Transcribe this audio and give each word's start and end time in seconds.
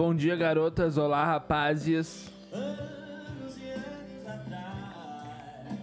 Bom 0.00 0.14
dia, 0.14 0.34
garotas. 0.34 0.96
Olá, 0.96 1.26
rapazes. 1.26 2.32
anos 2.50 3.58
e 3.58 3.68
anos 3.68 4.26
atrás. 4.26 5.78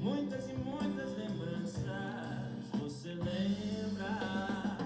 Muitas 0.00 0.48
e 0.48 0.54
muitas 0.54 1.14
lembranças 1.18 1.84
você 2.80 3.10
lembra. 3.10 4.78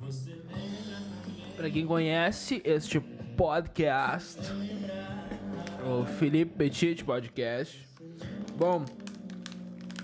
Você 0.00 0.32
lembra 0.32 0.98
também. 1.24 1.56
Pra 1.56 1.70
quem 1.70 1.86
conhece 1.86 2.60
este 2.62 3.00
podcast, 3.00 4.38
o 5.82 6.04
Felipe 6.04 6.58
Petit 6.58 7.02
Podcast. 7.02 7.88
Bom, 8.58 8.84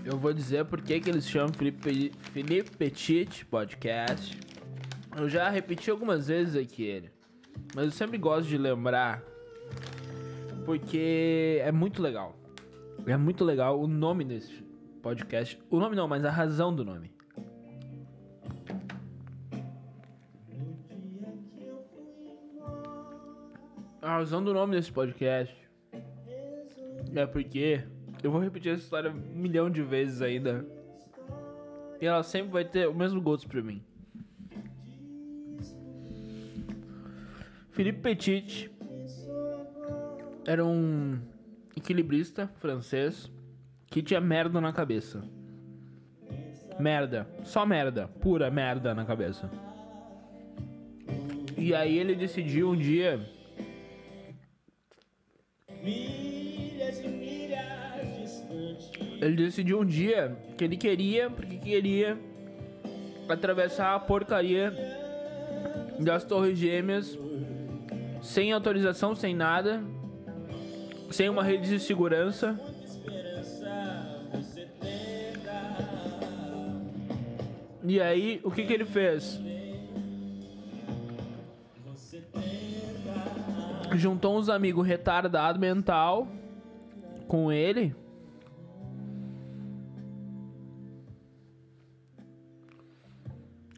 eu 0.09 0.17
vou 0.17 0.33
dizer 0.33 0.64
por 0.64 0.81
que, 0.81 0.95
eles 0.95 1.28
chamam 1.28 1.53
Felipe, 1.53 1.83
Pe- 1.83 2.12
Felipe 2.33 2.70
Petit 2.77 3.45
Podcast. 3.45 4.39
Eu 5.15 5.28
já 5.28 5.50
repeti 5.50 5.91
algumas 5.91 6.28
vezes 6.28 6.56
aqui 6.56 6.83
ele, 6.83 7.11
mas 7.75 7.84
eu 7.84 7.91
sempre 7.91 8.17
gosto 8.17 8.48
de 8.48 8.56
lembrar 8.56 9.23
porque 10.65 11.61
é 11.62 11.70
muito 11.70 12.00
legal. 12.00 12.34
É 13.06 13.17
muito 13.19 13.45
legal 13.45 13.78
o 13.78 13.87
nome 13.87 14.25
desse 14.25 14.62
podcast. 15.03 15.59
O 15.70 15.78
nome 15.78 15.95
não, 15.95 16.09
mas 16.09 16.25
a 16.25 16.31
razão 16.31 16.75
do 16.75 16.84
nome. 16.84 17.12
A 24.00 24.17
razão 24.17 24.43
do 24.43 24.55
nome 24.55 24.75
desse 24.75 24.91
podcast 24.91 25.55
é 27.15 27.27
porque 27.27 27.84
eu 28.22 28.30
vou 28.30 28.41
repetir 28.41 28.72
essa 28.72 28.83
história 28.83 29.11
um 29.11 29.14
milhão 29.14 29.70
de 29.70 29.83
vezes 29.83 30.20
ainda. 30.20 30.64
E 32.00 32.06
ela 32.06 32.22
sempre 32.22 32.50
vai 32.50 32.64
ter 32.64 32.88
o 32.88 32.94
mesmo 32.94 33.20
gosto 33.20 33.48
pra 33.48 33.62
mim. 33.62 33.83
Philippe 37.72 38.00
Petit 38.00 38.70
era 40.47 40.64
um 40.64 41.19
equilibrista 41.77 42.48
francês 42.56 43.30
que 43.86 44.02
tinha 44.02 44.20
merda 44.20 44.60
na 44.60 44.72
cabeça. 44.72 45.22
Merda, 46.78 47.28
só 47.44 47.64
merda, 47.66 48.09
pura 48.20 48.50
merda 48.50 48.94
na 48.94 49.04
cabeça. 49.04 49.50
E 51.56 51.75
aí 51.75 51.98
ele 51.98 52.14
decidiu 52.14 52.70
um 52.70 52.76
dia 52.76 53.20
Ele 59.21 59.37
decidiu 59.37 59.81
um 59.81 59.84
dia 59.84 60.37
que 60.56 60.65
ele 60.65 60.77
queria, 60.77 61.29
porque 61.29 61.56
queria 61.56 62.19
atravessar 63.29 63.95
a 63.95 63.99
porcaria 63.99 64.73
das 65.99 66.25
Torres 66.25 66.59
Gêmeas 66.59 67.19
sem 68.23 68.53
autorização, 68.53 69.15
sem 69.15 69.34
nada, 69.34 69.83
sem 71.11 71.29
uma 71.29 71.43
rede 71.43 71.69
de 71.69 71.81
segurança. 71.81 72.59
E 77.83 78.00
aí, 78.00 78.41
o 78.45 78.50
que, 78.50 78.65
que 78.65 78.73
ele 78.73 78.85
fez? 78.85 79.41
Juntou 83.95 84.37
uns 84.37 84.49
amigos 84.49 84.87
retardado 84.87 85.59
mental 85.59 86.29
com 87.27 87.50
ele. 87.50 87.95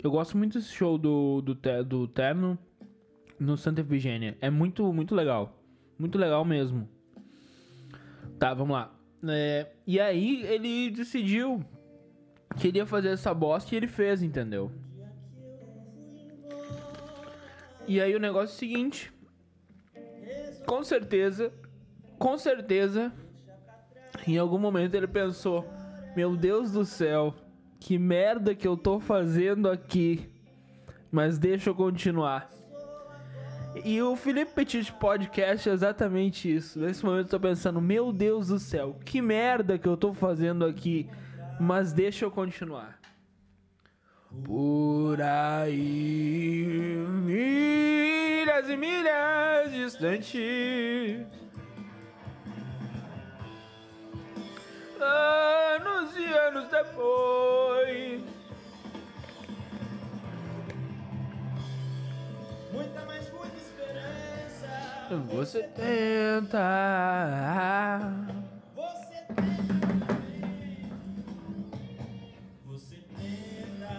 Eu 0.03 0.11
gosto 0.11 0.37
muito 0.37 0.59
desse 0.59 0.73
show 0.73 0.97
do, 0.97 1.43
do, 1.43 1.55
do 1.85 2.09
Terno 2.09 2.59
no 3.39 3.57
Santa 3.57 3.83
Efigênia. 3.83 4.37
É 4.41 4.49
muito, 4.49 4.91
muito 4.93 5.15
legal. 5.15 5.63
Muito 5.99 6.17
legal 6.17 6.45
mesmo. 6.45 6.89
Tá, 8.39 8.55
vamos 8.55 8.73
lá. 8.73 8.95
É, 9.29 9.67
e 9.87 10.01
aí 10.01 10.43
ele 10.47 10.91
decidiu 10.91 11.63
que 12.59 12.69
ele 12.69 12.79
ia 12.79 12.87
fazer 12.87 13.09
essa 13.09 13.35
bosta 13.35 13.75
e 13.75 13.77
ele 13.77 13.87
fez, 13.87 14.23
entendeu? 14.23 14.73
E 17.87 18.01
aí 18.01 18.15
o 18.15 18.21
negócio 18.21 18.55
é 18.55 18.57
o 18.57 18.59
seguinte. 18.59 19.13
Com 20.67 20.83
certeza, 20.83 21.53
com 22.19 22.39
certeza, 22.39 23.13
em 24.27 24.39
algum 24.39 24.59
momento 24.59 24.95
ele 24.95 25.07
pensou: 25.07 25.67
Meu 26.17 26.37
Deus 26.37 26.73
do 26.73 26.85
céu, 26.85 27.35
que 27.81 27.99
merda 27.99 28.55
que 28.55 28.69
eu 28.69 28.77
tô 28.77 29.01
fazendo 29.01 29.69
aqui. 29.69 30.29
Mas 31.11 31.39
deixa 31.39 31.71
eu 31.71 31.75
continuar. 31.75 32.49
E 33.85 34.01
o 34.03 34.15
Felipe 34.15 34.53
Petit 34.53 34.93
Podcast 34.93 35.69
é 35.69 35.73
exatamente 35.73 36.55
isso. 36.55 36.79
Nesse 36.79 37.05
momento 37.05 37.27
eu 37.27 37.31
tô 37.31 37.41
pensando: 37.41 37.81
Meu 37.81 38.13
Deus 38.13 38.49
do 38.49 38.59
céu, 38.59 38.97
que 39.05 39.23
merda 39.23 39.79
que 39.79 39.89
eu 39.89 39.97
tô 39.97 40.13
fazendo 40.13 40.65
aqui. 40.65 41.09
Mas 41.59 41.93
deixa 41.93 42.25
eu 42.25 42.31
continuar. 42.31 42.99
Por 44.45 45.21
aí, 45.21 46.97
milhas 47.25 48.69
e 48.69 48.77
milhas 48.77 49.73
distante. 49.73 51.27
Anos 55.01 56.17
e 56.17 56.25
anos 56.25 56.69
depois. 56.69 57.60
Você 65.11 65.65
tenta. 65.65 66.61
Você 68.77 69.27
tenta. 69.27 70.23
Você 72.65 72.97
tenta. 73.17 73.91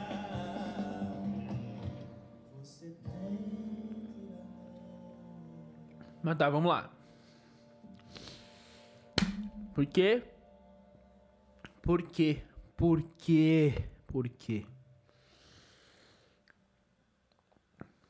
Você 2.57 2.95
tenta. 3.03 3.11
Mas 6.23 6.37
tá, 6.37 6.49
vamos 6.49 6.69
lá. 6.69 6.89
Por 9.75 9.85
quê? 9.85 10.23
Por 11.81 12.03
quê? 12.03 12.41
Por 12.77 13.01
quê? 13.17 13.83
Por 14.07 14.29
quê? 14.29 14.65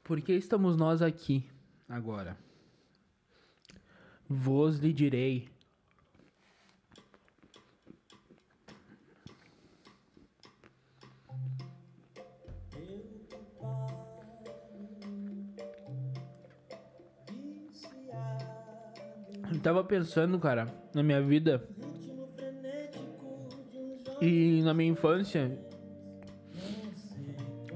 Por 0.04 0.22
que 0.22 0.34
estamos 0.34 0.78
nós 0.78 1.02
aqui 1.02 1.50
agora? 1.90 2.51
Vos 4.32 4.78
lhe 4.80 4.94
direi. 4.94 5.50
Eu 19.52 19.60
tava 19.62 19.84
pensando, 19.84 20.40
cara, 20.40 20.66
na 20.96 21.04
minha 21.04 21.22
vida 21.22 21.68
e 24.22 24.62
na 24.64 24.74
minha 24.74 24.92
infância. 24.92 25.60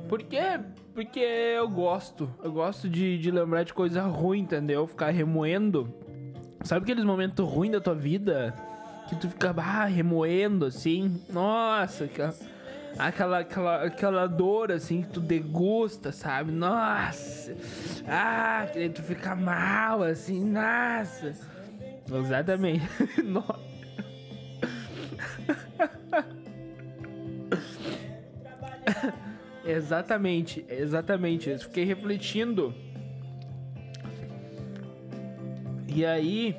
Por 0.07 0.23
quê? 0.23 0.57
Porque 0.93 1.19
eu 1.19 1.67
gosto. 1.67 2.33
Eu 2.41 2.53
gosto 2.53 2.89
de, 2.89 3.17
de 3.17 3.29
lembrar 3.29 3.63
de 3.63 3.73
coisa 3.73 4.03
ruim, 4.03 4.39
entendeu? 4.39 4.87
Ficar 4.87 5.09
remoendo. 5.09 6.04
Sabe 6.65 6.83
aqueles 6.83 7.05
momentos 7.05 7.47
ruins 7.47 7.71
da 7.71 7.79
tua 7.79 7.93
vida? 7.93 8.53
Que 9.07 9.15
tu 9.15 9.29
fica 9.29 9.53
ah, 9.55 9.85
remoendo 9.85 10.65
assim? 10.65 11.21
Nossa, 11.29 12.05
aquela, 12.05 12.33
aquela, 12.97 13.39
aquela, 13.39 13.83
aquela 13.83 14.27
dor 14.27 14.71
assim 14.71 15.03
que 15.03 15.09
tu 15.09 15.19
degusta, 15.19 16.11
sabe? 16.11 16.51
Nossa! 16.51 17.55
Ah, 18.07 18.67
que 18.73 18.89
tu 18.89 19.03
fica 19.03 19.35
mal 19.35 20.01
assim, 20.01 20.43
nossa! 20.43 21.33
Exatamente. 22.11 22.89
Exatamente, 29.63 30.65
exatamente. 30.67 31.49
Eu 31.49 31.59
fiquei 31.59 31.83
refletindo. 31.83 32.73
E 35.95 36.05
aí. 36.05 36.53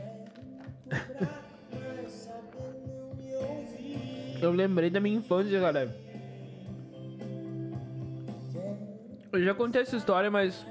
Eu 4.41 4.51
lembrei 4.51 4.89
da 4.89 4.99
minha 4.99 5.19
infância, 5.19 5.61
cara. 5.61 5.95
Eu 9.31 9.45
já 9.45 9.55
contei 9.55 9.83
essa 9.83 9.95
história, 9.95 10.31
mas. 10.31 10.67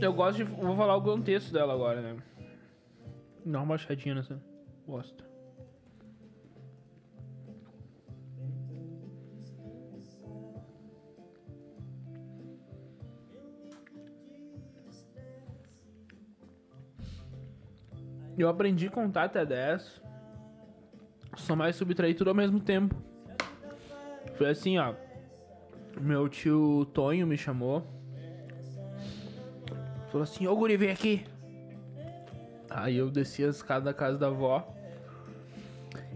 Eu 0.00 0.12
gosto 0.12 0.36
de. 0.36 0.44
Vou 0.44 0.76
falar 0.76 0.94
o 0.94 1.02
contexto 1.02 1.52
dela 1.52 1.74
agora, 1.74 2.00
né? 2.00 2.16
Dá 3.44 3.58
uma 3.58 3.66
baixadinha 3.66 4.14
nessa 4.14 4.40
bosta. 4.86 5.29
Eu 18.40 18.48
aprendi 18.48 18.86
a 18.86 18.90
contar 18.90 19.24
até 19.24 19.44
10. 19.44 20.00
Somar 21.36 21.68
e 21.68 21.72
subtrair 21.74 22.16
tudo 22.16 22.28
ao 22.28 22.34
mesmo 22.34 22.58
tempo. 22.58 22.94
Foi 24.34 24.48
assim, 24.48 24.78
ó. 24.78 24.94
Meu 26.00 26.26
tio 26.26 26.86
Tonho 26.86 27.26
me 27.26 27.36
chamou. 27.36 27.86
Falou 30.10 30.22
assim, 30.22 30.46
ô 30.46 30.56
guri, 30.56 30.78
vem 30.78 30.90
aqui. 30.90 31.26
Aí 32.70 32.96
eu 32.96 33.10
desci 33.10 33.44
as 33.44 33.56
escadas 33.56 33.84
da 33.84 33.92
casa 33.92 34.16
da 34.16 34.28
avó. 34.28 34.66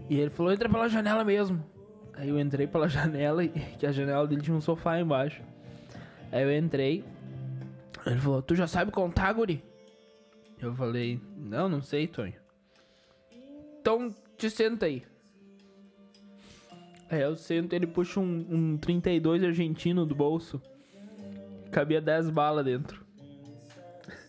E 0.09 0.19
ele 0.19 0.31
falou, 0.31 0.51
entra 0.51 0.67
pela 0.67 0.89
janela 0.89 1.23
mesmo. 1.23 1.63
Aí 2.15 2.29
eu 2.29 2.39
entrei 2.39 2.65
pela 2.65 2.87
janela, 2.89 3.47
que 3.47 3.85
a 3.85 3.91
janela 3.91 4.25
dele 4.25 4.41
tinha 4.41 4.57
um 4.57 4.61
sofá 4.61 4.99
embaixo. 4.99 5.43
Aí 6.31 6.41
eu 6.41 6.57
entrei. 6.57 7.05
Ele 8.03 8.19
falou, 8.19 8.41
tu 8.41 8.55
já 8.55 8.65
sabe 8.65 8.91
contar, 8.91 9.31
guri? 9.33 9.63
Eu 10.61 10.73
falei, 10.75 11.21
não, 11.37 11.67
não 11.69 11.81
sei, 11.81 12.07
Tonho. 12.07 12.33
Então 13.79 14.13
te 14.37 14.49
senta 14.49 14.85
aí. 14.85 15.03
Aí 17.09 17.21
eu 17.21 17.35
sento 17.35 17.73
ele 17.73 17.85
puxa 17.85 18.19
um, 18.19 18.45
um 18.49 18.77
32 18.77 19.43
argentino 19.43 20.05
do 20.05 20.15
bolso. 20.15 20.61
Cabia 21.71 22.01
10 22.01 22.29
balas 22.31 22.65
dentro. 22.65 23.05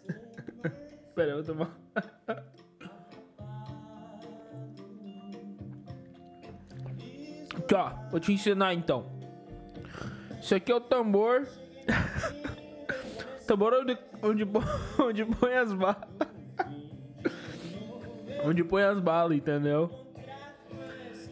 Pera, 1.15 1.31
eu 1.33 1.43
vou 1.43 1.55
tomar. 1.55 1.77
Ó, 7.75 8.11
vou 8.11 8.21
te 8.21 8.33
ensinar 8.33 8.75
então. 8.75 9.07
Isso 10.41 10.55
aqui 10.55 10.71
é 10.71 10.75
o 10.75 10.81
tambor. 10.81 11.49
tambor 13.47 13.73
onde, 14.27 14.45
onde, 15.01 15.25
põe 15.25 15.55
as 15.55 15.73
balas. 15.73 16.09
onde 18.45 18.65
põe 18.65 18.83
as 18.83 19.01
balas, 19.01 19.37
entendeu? 19.37 19.91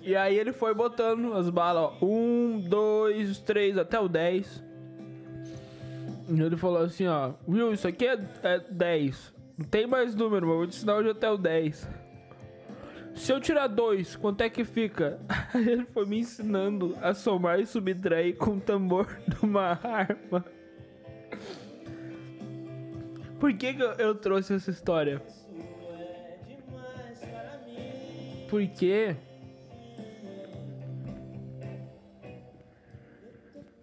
E 0.02 0.14
aí 0.14 0.38
ele 0.38 0.52
foi 0.52 0.75
botando 0.75 1.32
as 1.35 1.49
balas, 1.49 1.82
ó. 1.82 2.05
Um, 2.05 2.61
dois, 2.61 3.38
três, 3.38 3.79
até 3.79 3.99
o 3.99 4.08
10. 4.08 4.62
E 6.29 6.41
ele 6.41 6.56
falou 6.56 6.82
assim, 6.82 7.06
ó. 7.06 7.32
Will, 7.49 7.73
isso 7.73 7.88
aqui 7.88 8.06
é, 8.06 8.19
é 8.43 8.58
10. 8.58 9.35
Não 9.56 9.67
tem 9.67 9.87
mais 9.87 10.14
número, 10.14 10.47
mas 10.47 10.56
vou 10.56 10.67
te 10.67 10.76
ensinar 10.76 10.97
hoje 10.97 11.11
até 11.11 11.31
o 11.31 11.38
10. 11.38 11.88
Se 13.14 13.32
eu 13.32 13.40
tirar 13.40 13.69
2, 13.69 14.17
quanto 14.17 14.40
é 14.40 14.50
que 14.50 14.64
fica? 14.64 15.19
Ele 15.55 15.85
foi 15.85 16.05
me 16.05 16.19
ensinando 16.19 16.97
a 17.00 17.14
somar 17.14 17.61
e 17.61 17.67
subtrair 17.67 18.37
com 18.37 18.56
o 18.56 18.61
tambor 18.61 19.06
de 19.26 19.37
uma 19.43 19.79
arma. 19.82 20.44
Por 23.39 23.53
que, 23.55 23.75
que 23.75 23.83
eu, 23.83 24.15
trouxe 24.15 24.55
essa 24.55 24.71
história? 24.71 25.23
Porque. 28.49 29.17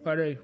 Para 0.04 0.24
aí. 0.24 0.40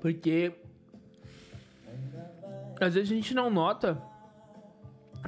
Porque 0.00 0.54
às 2.80 2.94
vezes 2.94 3.10
a 3.10 3.14
gente 3.14 3.34
não 3.34 3.50
nota 3.50 4.00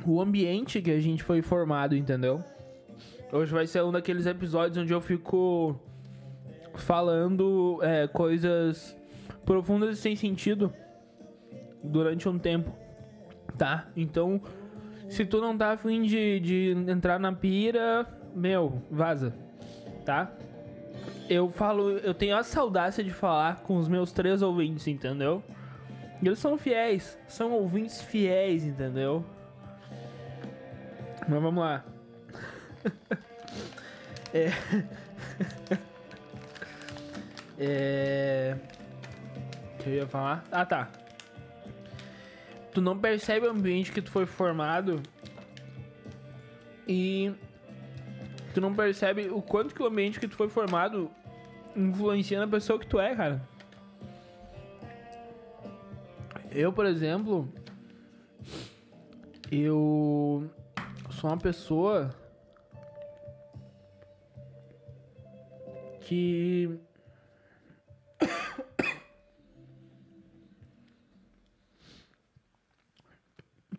o 0.07 0.21
ambiente 0.21 0.81
que 0.81 0.91
a 0.91 1.01
gente 1.01 1.23
foi 1.23 1.43
formado, 1.43 1.97
entendeu? 1.97 2.43
Hoje 3.33 3.53
vai 3.53 3.67
ser 3.67 3.83
um 3.85 3.93
daqueles 3.93 4.27
episódios 4.27 4.77
onde 4.77 4.93
eu 4.93 5.01
fico 5.01 5.79
falando 6.75 7.79
é, 7.83 8.09
coisas 8.09 8.97
profundas 9.45 9.99
e 9.99 10.01
sem 10.01 10.17
sentido 10.17 10.73
durante 11.83 12.29
um 12.29 12.39
tempo, 12.39 12.73
tá? 13.57 13.89
Então, 13.97 14.41
se 15.09 15.25
tu 15.25 15.41
não 15.41 15.57
tá 15.57 15.73
afim 15.73 16.03
de, 16.03 16.41
de 16.41 16.71
entrar 16.89 17.19
na 17.19 17.33
pira, 17.33 18.07
meu, 18.35 18.83
vaza, 18.91 19.35
tá? 20.05 20.33
Eu 21.29 21.49
falo, 21.51 21.91
eu 21.91 22.13
tenho 22.13 22.37
a 22.37 22.43
saudade 22.43 23.03
de 23.03 23.13
falar 23.13 23.61
com 23.63 23.77
os 23.77 23.89
meus 23.89 24.13
três 24.13 24.43
ouvintes, 24.43 24.87
entendeu? 24.87 25.43
Eles 26.23 26.39
são 26.39 26.59
fiéis, 26.59 27.19
são 27.27 27.53
ouvintes 27.53 28.03
fiéis, 28.03 28.65
entendeu? 28.65 29.25
Mas 31.31 31.41
vamos 31.41 31.63
lá. 31.63 31.85
é. 34.35 34.51
é. 37.57 38.57
Que 39.79 39.91
eu 39.91 39.95
ia 39.95 40.09
falar? 40.09 40.43
Ah, 40.51 40.67
tá. 40.67 40.91
Tu 42.75 42.81
não 42.81 42.99
percebe 42.99 43.47
o 43.47 43.51
ambiente 43.51 43.93
que 43.93 44.03
tu 44.03 44.11
foi 44.11 44.27
formado 44.27 45.01
e 46.89 47.33
tu 48.53 48.61
não 48.61 48.75
percebe 48.75 49.29
o 49.29 49.41
quanto 49.41 49.73
que 49.73 49.83
o 49.85 49.87
ambiente 49.87 50.19
que 50.19 50.27
tu 50.27 50.35
foi 50.35 50.49
formado 50.49 51.09
influencia 51.77 52.41
na 52.41 52.49
pessoa 52.49 52.77
que 52.77 52.89
tu 52.89 52.99
é, 52.99 53.15
cara. 53.15 53.49
Eu, 56.51 56.73
por 56.73 56.87
exemplo, 56.87 57.49
eu 59.49 60.51
sou 61.21 61.29
uma 61.29 61.37
pessoa 61.37 62.09
que 66.01 66.81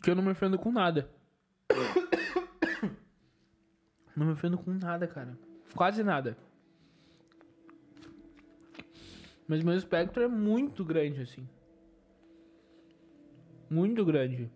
que 0.04 0.12
eu 0.12 0.16
não 0.16 0.22
me 0.22 0.30
ofendo 0.30 0.60
com 0.60 0.72
nada. 0.72 1.10
Não 4.16 4.28
me 4.28 4.34
ofendo 4.34 4.58
com 4.58 4.72
nada, 4.72 5.08
cara. 5.08 5.36
Quase 5.74 6.04
nada. 6.04 6.38
Mas 9.48 9.64
meu 9.64 9.76
espectro 9.76 10.22
é 10.22 10.28
muito 10.28 10.86
grande, 10.86 11.22
assim. 11.22 11.50
Muito 13.68 14.06
grande. 14.06 14.52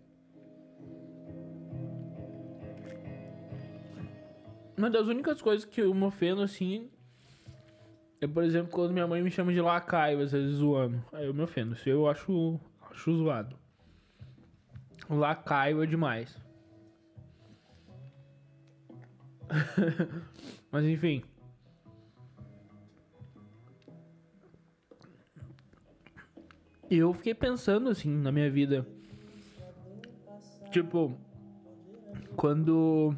Uma 4.76 4.90
das 4.90 5.06
únicas 5.08 5.40
coisas 5.40 5.64
que 5.64 5.80
eu 5.80 5.94
me 5.94 6.04
ofendo, 6.04 6.42
assim, 6.42 6.90
é, 8.20 8.26
por 8.26 8.42
exemplo, 8.44 8.72
quando 8.72 8.92
minha 8.92 9.06
mãe 9.06 9.22
me 9.22 9.30
chama 9.30 9.52
de 9.52 9.60
lacaio, 9.60 10.20
às 10.20 10.32
vezes 10.32 10.56
zoando. 10.56 11.04
Aí 11.12 11.26
eu 11.26 11.34
me 11.34 11.42
ofendo. 11.42 11.74
Isso 11.74 11.88
eu 11.88 12.08
acho, 12.08 12.58
acho 12.90 13.16
zoado. 13.16 13.56
Lacaio 15.08 15.82
é 15.82 15.86
demais. 15.86 16.36
Mas 20.72 20.84
enfim. 20.84 21.22
Eu 26.90 27.12
fiquei 27.12 27.34
pensando 27.34 27.88
assim 27.90 28.10
na 28.10 28.32
minha 28.32 28.50
vida. 28.50 28.86
Tipo, 30.70 31.16
quando 32.36 33.14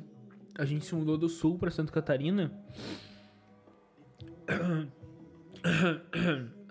a 0.59 0.65
gente 0.65 0.85
se 0.85 0.95
mudou 0.95 1.17
do 1.17 1.29
sul 1.29 1.57
pra 1.57 1.71
Santa 1.71 1.93
Catarina, 1.93 2.53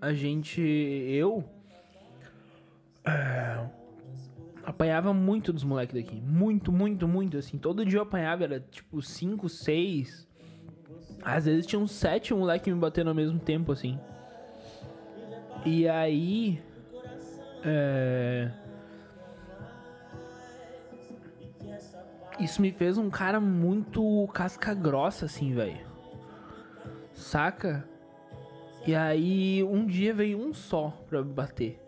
a 0.01 0.13
gente, 0.13 0.61
eu 0.61 1.43
é, 3.05 3.65
apanhava 4.65 5.13
muito 5.13 5.53
dos 5.53 5.63
moleques 5.63 5.95
daqui. 5.95 6.19
Muito, 6.19 6.71
muito, 6.71 7.07
muito, 7.07 7.37
assim. 7.37 7.57
Todo 7.57 7.85
dia 7.85 7.99
eu 7.99 8.03
apanhava, 8.03 8.43
era 8.43 8.59
tipo 8.59 9.01
5, 9.01 9.47
6. 9.47 10.27
Às 11.23 11.45
vezes 11.45 11.65
tinha 11.65 11.79
uns 11.79 11.91
7 11.91 12.33
moleques 12.33 12.73
me 12.73 12.79
batendo 12.79 13.07
ao 13.07 13.15
mesmo 13.15 13.39
tempo, 13.39 13.71
assim. 13.71 13.97
E 15.65 15.87
aí. 15.87 16.61
É. 17.63 18.51
Isso 22.39 22.61
me 22.61 22.71
fez 22.71 22.97
um 22.97 23.09
cara 23.09 23.39
muito 23.39 24.27
casca 24.33 24.73
grossa, 24.73 25.25
assim, 25.25 25.53
velho. 25.53 25.79
Saca? 27.13 27.87
E 28.85 28.93
aí, 28.93 29.63
um 29.63 29.85
dia 29.85 30.13
veio 30.13 30.39
um 30.39 30.53
só 30.53 30.93
pra 31.09 31.23
me 31.23 31.33
bater. 31.33 31.79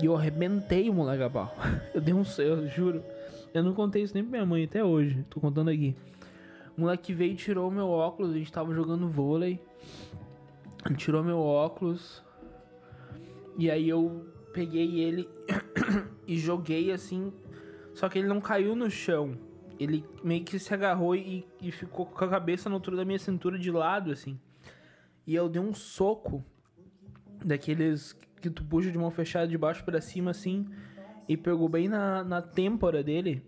E 0.00 0.06
eu 0.06 0.14
arrebentei 0.14 0.90
o 0.90 0.94
moleque 0.94 1.22
a 1.22 1.30
pau. 1.30 1.54
Eu 1.94 2.00
dei 2.00 2.12
um 2.12 2.24
eu 2.38 2.68
juro. 2.68 3.02
Eu 3.54 3.62
não 3.62 3.72
contei 3.74 4.02
isso 4.02 4.14
nem 4.14 4.22
pra 4.22 4.32
minha 4.32 4.46
mãe 4.46 4.64
até 4.64 4.82
hoje. 4.82 5.24
Tô 5.30 5.40
contando 5.40 5.70
aqui. 5.70 5.94
O 6.76 6.80
moleque 6.80 7.12
veio 7.12 7.32
e 7.32 7.36
tirou 7.36 7.70
meu 7.70 7.88
óculos. 7.88 8.32
A 8.32 8.38
gente 8.38 8.50
tava 8.50 8.74
jogando 8.74 9.08
vôlei. 9.08 9.60
Ele 10.84 10.96
tirou 10.96 11.22
meu 11.22 11.38
óculos. 11.38 12.22
E 13.56 13.70
aí 13.70 13.88
eu 13.88 14.26
peguei 14.52 15.00
ele 15.00 15.28
e 16.26 16.36
joguei 16.36 16.90
assim. 16.90 17.32
Só 17.94 18.08
que 18.08 18.18
ele 18.18 18.28
não 18.28 18.40
caiu 18.40 18.74
no 18.74 18.90
chão. 18.90 19.36
ele 19.78 20.04
meio 20.22 20.44
que 20.44 20.58
se 20.58 20.72
agarrou 20.72 21.14
e, 21.16 21.46
e 21.60 21.72
ficou 21.72 22.06
com 22.06 22.24
a 22.24 22.28
cabeça 22.28 22.68
na 22.68 22.76
altura 22.76 22.96
da 22.96 23.04
minha 23.04 23.18
cintura 23.18 23.58
de 23.58 23.70
lado, 23.70 24.10
assim. 24.10 24.38
E 25.26 25.34
eu 25.34 25.48
dei 25.48 25.60
um 25.60 25.74
soco 25.74 26.44
daqueles 27.44 28.12
que 28.40 28.50
tu 28.50 28.64
puxa 28.64 28.90
de 28.90 28.98
mão 28.98 29.10
fechada 29.10 29.46
de 29.46 29.56
baixo 29.56 29.84
pra 29.84 30.00
cima, 30.00 30.30
assim, 30.30 30.68
e 31.28 31.36
pegou 31.36 31.68
bem 31.68 31.88
na, 31.88 32.24
na 32.24 32.42
têmpora 32.42 33.02
dele. 33.02 33.46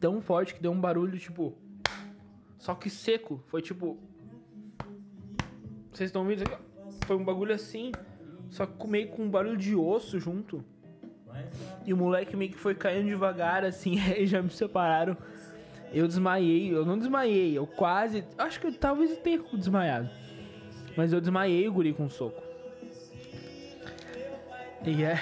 Tão 0.00 0.20
forte 0.20 0.54
que 0.54 0.62
deu 0.62 0.70
um 0.70 0.80
barulho, 0.80 1.18
tipo. 1.18 1.56
Só 2.58 2.74
que 2.74 2.90
seco. 2.90 3.42
Foi 3.46 3.62
tipo. 3.62 3.98
Vocês 5.92 6.08
estão 6.08 6.26
ó? 6.26 6.58
Foi 7.06 7.16
um 7.16 7.24
bagulho 7.24 7.54
assim. 7.54 7.90
Só 8.50 8.66
que 8.66 8.86
meio 8.86 9.08
com 9.08 9.24
um 9.24 9.30
barulho 9.30 9.56
de 9.56 9.74
osso 9.74 10.20
junto. 10.20 10.64
E 11.84 11.92
o 11.92 11.96
moleque 11.96 12.36
meio 12.36 12.50
que 12.50 12.58
foi 12.58 12.74
caindo 12.74 13.08
devagar, 13.08 13.64
assim, 13.64 14.00
aí 14.10 14.26
já 14.26 14.42
me 14.42 14.50
separaram. 14.50 15.16
Eu 15.92 16.08
desmaiei, 16.08 16.74
eu 16.74 16.84
não 16.84 16.98
desmaiei, 16.98 17.56
eu 17.56 17.66
quase. 17.66 18.24
Acho 18.36 18.60
que 18.60 18.66
eu 18.66 18.72
talvez 18.72 19.10
eu 19.10 19.16
tenha 19.16 19.40
desmaiado. 19.52 20.10
Mas 20.96 21.12
eu 21.12 21.20
desmaiei 21.20 21.68
o 21.68 21.72
guri 21.72 21.92
com 21.92 22.04
um 22.04 22.10
soco. 22.10 22.42
E 24.84 25.04
é. 25.04 25.20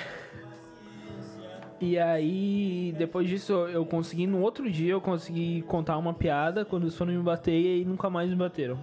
E 1.80 1.98
aí, 1.98 2.94
depois 2.96 3.28
disso, 3.28 3.52
eu 3.52 3.84
consegui, 3.84 4.26
no 4.26 4.40
outro 4.40 4.70
dia, 4.70 4.92
eu 4.92 5.00
consegui 5.00 5.62
contar 5.62 5.98
uma 5.98 6.14
piada 6.14 6.64
quando 6.64 6.84
eles 6.84 6.96
foram 6.96 7.12
me 7.12 7.22
bater 7.22 7.80
e 7.80 7.84
nunca 7.84 8.08
mais 8.08 8.30
me 8.30 8.36
bateram. 8.36 8.78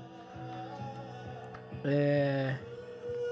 É. 1.83 2.57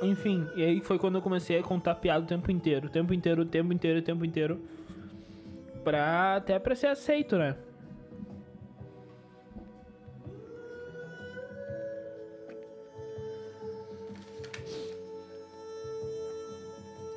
Enfim, 0.01 0.47
e 0.55 0.63
aí 0.63 0.79
foi 0.81 0.99
quando 0.99 1.15
eu 1.15 1.21
comecei 1.21 1.57
a 1.57 1.63
contar 1.63 1.95
piada 1.95 2.23
o 2.23 2.27
tempo 2.27 2.51
inteiro. 2.51 2.87
O 2.87 2.89
tempo 2.89 3.13
inteiro, 3.13 3.41
o 3.41 3.45
tempo 3.45 3.73
inteiro, 3.73 3.99
o 3.99 4.03
tempo 4.03 4.23
inteiro. 4.23 4.61
Pra. 5.83 6.35
Até 6.35 6.59
pra 6.59 6.75
ser 6.75 6.87
aceito, 6.87 7.37
né? 7.37 7.57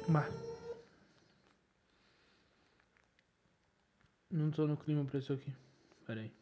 Bah. 0.08 0.28
Não 4.30 4.50
tô 4.50 4.66
no 4.66 4.76
clima 4.76 5.04
pra 5.04 5.18
isso 5.18 5.32
aqui. 5.32 5.52
Pera 6.06 6.20
aí. 6.20 6.39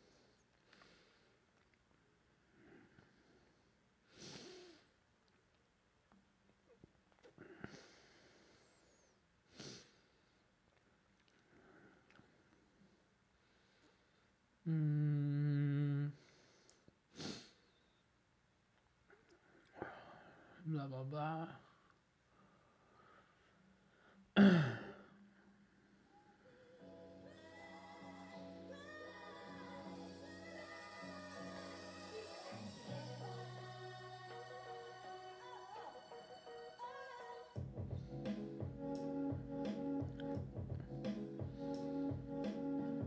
Blá 20.68 20.86
blá 20.86 21.02
blá. 21.02 21.48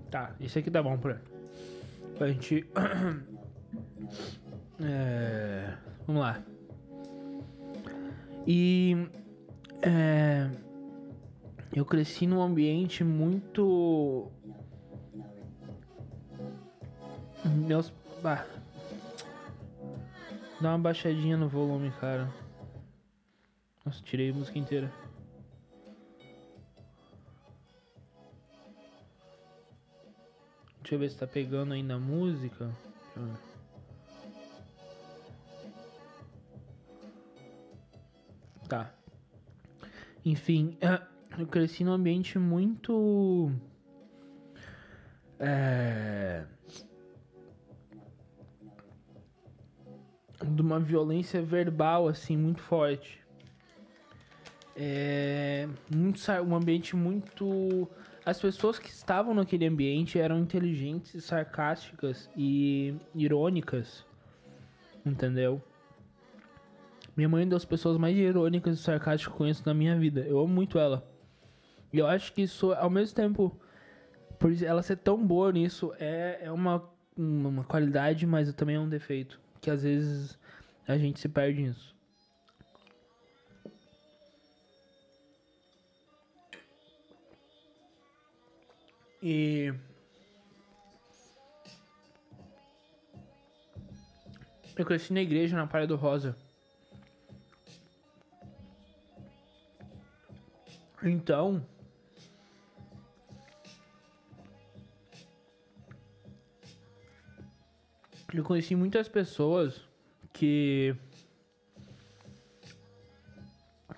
Tá, 0.10 0.36
esse 0.40 0.58
aqui 0.58 0.72
tá 0.72 0.82
bom 0.82 0.98
pra, 0.98 1.22
pra 2.18 2.28
gente. 2.28 2.66
É, 4.84 5.78
vamos 6.08 6.24
lá. 6.24 6.44
E. 8.54 9.08
É, 9.82 10.50
eu 11.74 11.86
cresci 11.86 12.28
num 12.28 12.42
ambiente 12.42 13.02
muito. 13.02 14.30
Meus. 17.46 17.94
Bah. 18.22 18.46
Dá 20.60 20.72
uma 20.72 20.80
baixadinha 20.80 21.38
no 21.38 21.48
volume, 21.48 21.92
cara. 21.92 22.30
Nossa, 23.86 24.04
tirei 24.04 24.32
a 24.32 24.34
música 24.34 24.60
inteira. 24.60 24.92
Deixa 30.82 30.96
eu 30.96 31.00
ver 31.00 31.10
se 31.10 31.18
tá 31.18 31.26
pegando 31.26 31.72
ainda 31.72 31.94
a 31.94 32.00
música. 32.00 32.66
Deixa 33.16 33.20
eu 33.20 33.26
ver. 33.28 33.51
Tá. 38.72 38.90
Enfim, 40.24 40.78
eu 41.38 41.46
cresci 41.46 41.84
num 41.84 41.92
ambiente 41.92 42.40
muito. 42.40 43.52
É. 45.38 46.46
De 50.42 50.62
uma 50.62 50.80
violência 50.80 51.42
verbal, 51.42 52.08
assim, 52.08 52.38
muito 52.38 52.62
forte. 52.62 53.20
É. 54.74 55.68
Muito, 55.94 56.22
um 56.48 56.56
ambiente 56.56 56.96
muito. 56.96 57.90
As 58.26 58.40
pessoas 58.40 58.80
que 58.80 58.88
estavam 58.88 59.34
naquele 59.34 59.68
ambiente 59.68 60.18
eram 60.18 60.40
inteligentes, 60.40 61.26
sarcásticas 61.26 62.30
e 62.38 62.96
irônicas. 63.14 64.06
Entendeu? 65.06 65.62
Minha 67.16 67.28
mãe 67.28 67.42
é 67.42 67.46
uma 67.46 67.52
das 67.52 67.66
pessoas 67.66 67.98
mais 67.98 68.16
irônicas 68.18 68.80
e 68.80 68.82
sarcásticas 68.82 69.28
que 69.28 69.34
eu 69.34 69.38
conheço 69.38 69.64
na 69.66 69.74
minha 69.74 69.98
vida. 69.98 70.22
Eu 70.22 70.40
amo 70.40 70.54
muito 70.54 70.80
ela. 70.80 71.06
E 71.92 72.00
eu 72.00 72.08
acho 72.08 72.32
que 72.34 72.42
isso, 72.42 72.72
ao 72.74 72.90
mesmo 72.90 73.16
tempo, 73.16 73.60
por 74.40 74.52
ela 74.64 74.82
ser 74.82 74.98
tão 74.98 75.18
boa 75.26 75.52
nisso, 75.52 75.94
é, 76.00 76.40
é 76.44 76.52
uma, 76.52 76.84
uma 77.18 77.64
qualidade, 77.64 78.26
mas 78.26 78.52
também 78.54 78.78
é 78.78 78.80
um 78.80 78.90
defeito. 78.90 79.40
Que 79.60 79.70
às 79.70 79.84
vezes 79.84 80.40
a 80.88 80.98
gente 80.98 81.20
se 81.20 81.28
perde 81.28 81.62
nisso. 81.62 81.96
E. 89.22 89.74
Eu 94.76 94.86
cresci 94.86 95.14
na 95.14 95.22
igreja 95.22 95.56
na 95.56 95.68
Praia 95.68 95.86
do 95.86 95.96
Rosa. 95.96 96.36
Então. 101.04 101.66
Eu 108.34 108.44
conheci 108.44 108.76
muitas 108.76 109.10
pessoas 109.10 109.82
que. 110.32 110.96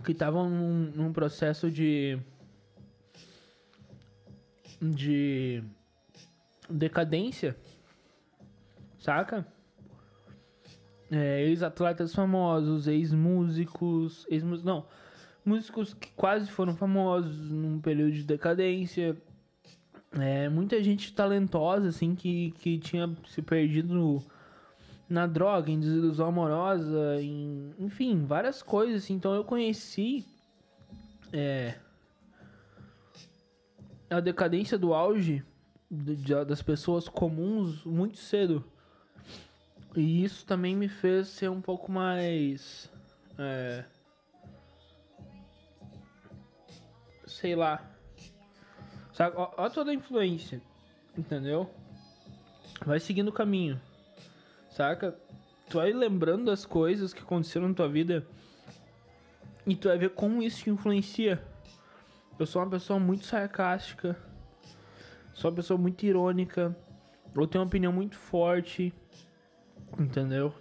que 0.04 0.12
estavam 0.12 0.50
num, 0.50 0.92
num 0.96 1.14
processo 1.14 1.70
de. 1.70 2.18
de. 4.82 5.64
decadência. 6.70 7.56
Saca? 8.98 9.46
É, 11.12 11.44
ex-atletas 11.44 12.16
famosos, 12.16 12.88
ex-músicos, 12.88 14.26
ex 14.30 14.44
não, 14.64 14.88
músicos 15.46 15.94
que 15.94 16.12
quase 16.14 16.50
foram 16.50 16.76
famosos 16.76 17.50
num 17.52 17.80
período 17.80 18.12
de 18.14 18.24
decadência. 18.24 19.18
É, 20.20 20.48
muita 20.48 20.82
gente 20.84 21.12
talentosa, 21.14 21.88
assim, 21.90 22.14
que, 22.16 22.52
que 22.60 22.78
tinha 22.78 23.10
se 23.28 23.42
perdido 23.42 23.94
no- 23.96 24.24
na 25.10 25.26
droga, 25.28 25.72
em 25.72 25.80
desilusão 25.80 26.28
amorosa, 26.28 27.20
em, 27.22 27.74
enfim, 27.80 28.24
várias 28.26 28.62
coisas. 28.62 29.04
assim. 29.04 29.16
Então 29.16 29.34
eu 29.34 29.44
conheci 29.44 30.26
é, 31.32 31.76
a 34.10 34.20
decadência 34.20 34.78
do 34.78 34.94
auge 34.94 35.44
de- 35.90 36.16
de- 36.16 36.46
das 36.46 36.62
pessoas 36.62 37.10
comuns 37.10 37.84
muito 37.84 38.18
cedo. 38.18 38.64
E 39.96 40.24
isso 40.24 40.46
também 40.46 40.76
me 40.76 40.88
fez 40.88 41.28
ser 41.28 41.50
um 41.50 41.62
pouco 41.62 41.92
mais. 41.92 42.90
É, 43.38 43.84
sei 47.44 47.58
lá. 47.58 47.84
Sabe? 49.12 49.36
Ó, 49.36 49.52
ó 49.58 49.70
toda 49.70 49.92
a 49.92 49.94
influência. 49.94 50.62
Entendeu? 51.18 51.70
Vai 52.86 53.02
seguindo 53.02 53.28
o 53.28 53.34
caminho. 53.34 53.82
Saca? 54.70 55.14
Tu 55.70 55.78
vai 55.78 55.92
lembrando 55.92 56.46
das 56.46 56.66
coisas 56.66 57.14
que 57.14 57.22
aconteceram 57.22 57.68
na 57.68 57.74
tua 57.74 57.90
vida. 57.90 58.26
E 59.68 59.76
tu 59.76 59.90
vai 59.90 59.98
ver 59.98 60.12
como 60.12 60.42
isso 60.42 60.64
te 60.64 60.70
influencia. 60.70 61.44
Eu 62.40 62.46
sou 62.46 62.62
uma 62.62 62.70
pessoa 62.70 62.98
muito 62.98 63.26
sarcástica. 63.26 64.18
Sou 65.34 65.52
uma 65.52 65.58
pessoa 65.58 65.78
muito 65.78 66.02
irônica. 66.06 66.74
Eu 67.36 67.46
tenho 67.46 67.62
uma 67.62 67.68
opinião 67.68 67.92
muito 67.92 68.16
forte. 68.16 68.94
Entendeu? 70.00 70.56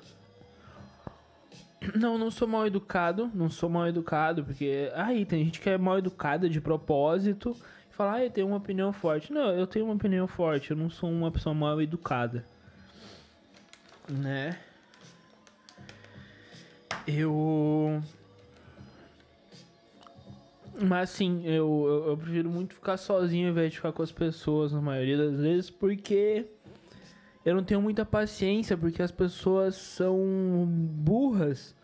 Não, 1.98 2.18
não 2.18 2.30
sou 2.30 2.46
mal 2.46 2.66
educado. 2.66 3.30
Não 3.34 3.50
sou 3.50 3.68
mal 3.68 3.88
educado, 3.88 4.44
porque. 4.44 4.90
Aí, 4.94 5.24
tem 5.24 5.44
gente 5.44 5.60
que 5.60 5.70
é 5.70 5.78
mal 5.78 5.98
educada 5.98 6.48
de 6.48 6.60
propósito. 6.60 7.56
E 7.90 7.94
fala, 7.94 8.14
ah, 8.14 8.24
eu 8.24 8.30
tenho 8.30 8.46
uma 8.46 8.56
opinião 8.56 8.92
forte. 8.92 9.32
Não, 9.32 9.50
eu 9.50 9.66
tenho 9.66 9.84
uma 9.84 9.94
opinião 9.94 10.26
forte. 10.26 10.70
Eu 10.70 10.76
não 10.76 10.90
sou 10.90 11.10
uma 11.10 11.30
pessoa 11.30 11.54
mal 11.54 11.80
educada. 11.80 12.44
Né? 14.08 14.58
Eu. 17.06 18.02
Mas 20.80 21.10
assim, 21.10 21.42
eu, 21.44 21.84
eu, 21.86 22.08
eu 22.08 22.16
prefiro 22.16 22.48
muito 22.48 22.74
ficar 22.74 22.96
sozinho 22.96 23.46
ao 23.46 23.52
invés 23.52 23.70
de 23.70 23.76
ficar 23.76 23.92
com 23.92 24.02
as 24.02 24.10
pessoas 24.10 24.72
na 24.72 24.80
maioria 24.80 25.16
das 25.18 25.36
vezes, 25.36 25.70
porque 25.70 26.46
eu 27.44 27.54
não 27.54 27.64
tenho 27.64 27.82
muita 27.82 28.04
paciência, 28.04 28.76
porque 28.76 29.02
as 29.02 29.10
pessoas 29.10 29.74
são 29.74 30.64
burras, 30.66 31.74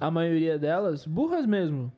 a 0.00 0.10
maioria 0.10 0.58
delas, 0.58 1.06
burras 1.06 1.46
mesmo. 1.46 1.92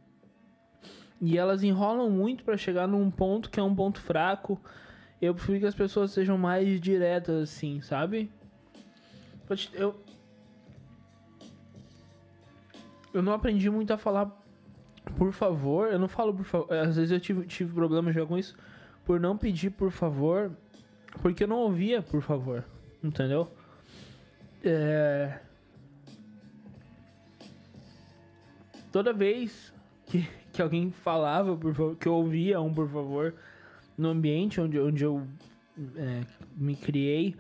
E 1.21 1.39
elas 1.39 1.63
enrolam 1.63 2.11
muito 2.11 2.45
pra 2.45 2.57
chegar 2.57 2.87
num 2.87 3.11
ponto 3.11 3.51
que 3.51 3.61
é 3.61 3.63
um 3.63 3.75
ponto 3.75 4.01
fraco. 4.01 4.61
Eu 5.23 5.35
prefiro 5.35 5.61
que 5.61 5.67
as 5.67 5.75
pessoas 5.75 6.11
sejam 6.11 6.37
mais 6.37 6.81
diretas, 6.81 7.51
assim, 7.51 7.81
sabe? 7.81 8.31
Eu 9.73 9.95
Eu, 13.13 13.23
não 13.23 13.33
aprendi 13.33 13.71
muito 13.71 13.93
a 13.93 13.97
falar 13.97 14.29
por 15.17 15.33
favor. 15.33 15.89
Eu 15.89 15.99
não 15.99 16.09
falo 16.09 16.35
por 16.35 16.45
favor. 16.45 16.75
Às 16.75 16.97
vezes 16.97 17.13
eu 17.13 17.21
tive, 17.21 17.47
tive 17.47 17.73
problema 17.73 18.13
já 18.13 18.27
com 18.27 18.37
isso. 18.37 18.57
Por 19.05 19.21
não 19.21 19.39
pedir 19.39 19.71
por 19.71 19.93
favor. 19.93 20.51
Porque 21.23 21.45
eu 21.45 21.49
não 21.49 21.59
ouvia 21.59 22.03
por 22.03 22.21
favor. 22.21 22.65
Entendeu? 23.05 23.53
É... 24.65 25.39
Toda 28.91 29.13
vez 29.13 29.75
que, 30.07 30.27
que 30.51 30.63
alguém 30.63 30.91
falava 30.91 31.55
por 31.55 31.75
favor, 31.75 31.97
que 31.97 32.09
eu 32.09 32.15
ouvia 32.15 32.61
um 32.63 32.73
por 32.73 32.89
favor 32.89 33.35
no 33.99 34.09
ambiente 34.09 34.59
onde, 34.61 34.81
onde 34.81 35.05
eu 35.05 35.27
é, 35.97 36.23
me 36.57 36.75
criei, 36.75 37.37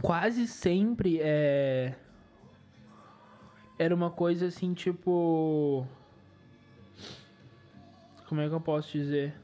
quase 0.00 0.46
sempre 0.46 1.18
é, 1.20 1.94
era 3.78 3.94
uma 3.94 4.10
coisa 4.10 4.46
assim, 4.46 4.74
tipo. 4.74 5.86
Como 8.28 8.40
é 8.40 8.48
que 8.48 8.54
eu 8.54 8.60
posso 8.60 8.92
dizer? 8.92 9.34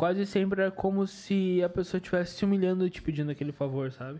Quase 0.00 0.24
sempre 0.24 0.62
era 0.62 0.70
como 0.70 1.06
se 1.06 1.62
a 1.62 1.68
pessoa 1.68 1.98
estivesse 1.98 2.34
se 2.34 2.42
humilhando 2.42 2.86
e 2.86 2.88
te 2.88 3.02
pedindo 3.02 3.30
aquele 3.30 3.52
favor, 3.52 3.92
sabe? 3.92 4.18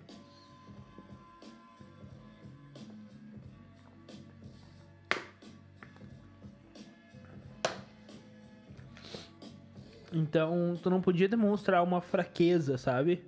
Então, 10.12 10.78
tu 10.82 10.90
não 10.90 11.00
podia 11.00 11.26
demonstrar 11.26 11.82
uma 11.82 12.02
fraqueza, 12.02 12.76
sabe? 12.76 13.24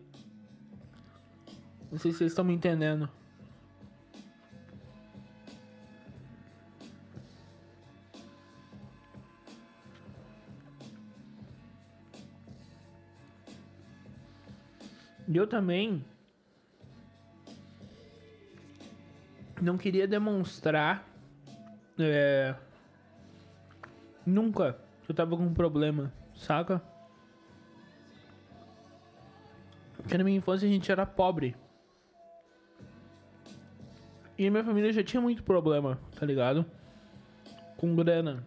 Não 1.91 1.99
sei 1.99 2.13
se 2.13 2.19
vocês 2.19 2.33
estão 2.33 2.45
me 2.45 2.53
entendendo. 2.53 3.09
E 15.33 15.37
eu 15.37 15.47
também 15.47 16.05
não 19.63 19.79
queria 19.79 20.07
demonstrar 20.07 21.09
é, 21.99 22.55
nunca 24.27 24.77
eu 25.09 25.15
tava 25.15 25.37
com 25.37 25.45
um 25.45 25.55
problema, 25.55 26.13
saca? 26.35 26.83
Porque 29.97 30.19
na 30.19 30.25
minha 30.25 30.37
infância 30.37 30.69
a 30.69 30.71
gente 30.71 30.93
era 30.93 31.07
pobre. 31.07 31.57
E 34.37 34.51
minha 34.51 34.65
família 34.65 34.93
já 34.93 35.03
tinha 35.03 35.21
muito 35.21 35.43
problema, 35.43 35.99
tá 36.19 36.27
ligado? 36.27 36.67
Com 37.77 37.95
grana. 37.95 38.47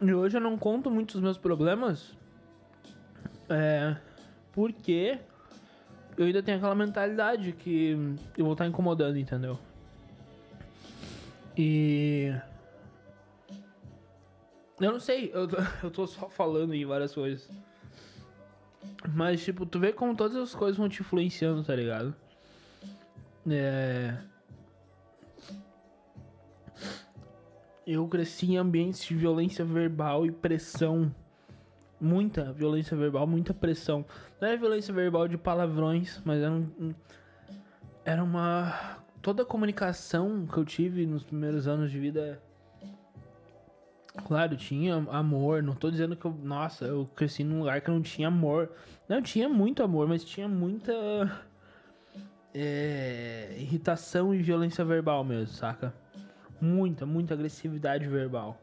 E 0.00 0.12
hoje 0.12 0.36
eu 0.36 0.40
não 0.40 0.58
conto 0.58 0.90
muito 0.90 1.14
os 1.14 1.20
meus 1.20 1.38
problemas. 1.38 2.16
É. 3.48 3.96
Porque 4.52 5.18
eu 6.16 6.26
ainda 6.26 6.42
tenho 6.42 6.58
aquela 6.58 6.74
mentalidade 6.74 7.52
que 7.52 7.92
eu 8.36 8.44
vou 8.44 8.52
estar 8.52 8.66
incomodando, 8.66 9.18
entendeu? 9.18 9.58
E. 11.56 12.32
Eu 14.80 14.92
não 14.92 15.00
sei, 15.00 15.30
eu 15.32 15.46
tô, 15.46 15.56
eu 15.82 15.90
tô 15.90 16.06
só 16.06 16.28
falando 16.28 16.72
aí 16.72 16.84
várias 16.84 17.14
coisas. 17.14 17.48
Mas, 19.12 19.44
tipo, 19.44 19.66
tu 19.66 19.78
vê 19.78 19.92
como 19.92 20.16
todas 20.16 20.36
as 20.36 20.54
coisas 20.54 20.76
vão 20.76 20.88
te 20.88 21.00
influenciando, 21.00 21.62
tá 21.62 21.74
ligado? 21.74 22.14
É. 23.50 24.16
Eu 27.86 28.08
cresci 28.08 28.52
em 28.52 28.56
ambientes 28.56 29.04
de 29.04 29.14
violência 29.14 29.64
verbal 29.64 30.24
e 30.24 30.30
pressão. 30.30 31.14
Muita 32.04 32.52
violência 32.52 32.94
verbal, 32.96 33.26
muita 33.26 33.54
pressão. 33.54 34.04
Não 34.40 34.46
era 34.48 34.56
violência 34.58 34.92
verbal 34.92 35.26
de 35.26 35.38
palavrões, 35.38 36.20
mas 36.24 36.42
era 36.42 36.52
um. 36.52 36.68
um- 36.78 36.94
Era 38.04 38.22
uma. 38.22 38.98
Toda 39.22 39.42
a 39.42 39.46
comunicação 39.46 40.46
que 40.46 40.58
eu 40.58 40.64
tive 40.66 41.06
nos 41.06 41.24
primeiros 41.24 41.66
anos 41.66 41.90
de 41.90 41.98
vida. 41.98 42.38
Claro, 44.28 44.54
tinha 44.56 44.96
amor. 45.10 45.62
Não 45.62 45.74
tô 45.74 45.90
dizendo 45.90 46.14
que 46.14 46.26
eu. 46.26 46.32
Nossa, 46.42 46.84
eu 46.84 47.08
cresci 47.16 47.42
num 47.42 47.60
lugar 47.60 47.80
que 47.80 47.90
não 47.90 48.02
tinha 48.02 48.28
amor. 48.28 48.70
Não, 49.08 49.22
tinha 49.22 49.48
muito 49.48 49.82
amor, 49.82 50.06
mas 50.06 50.22
tinha 50.24 50.46
muita. 50.46 50.92
é, 52.54 53.54
irritação 53.58 54.34
e 54.34 54.42
violência 54.42 54.84
verbal 54.84 55.24
mesmo, 55.24 55.48
saca? 55.54 55.92
Muita, 56.60 57.04
muita 57.06 57.34
agressividade 57.34 58.06
verbal. 58.06 58.60